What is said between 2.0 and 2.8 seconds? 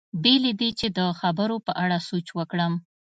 سوچ وکړم.